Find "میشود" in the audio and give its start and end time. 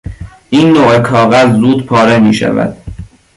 2.19-2.77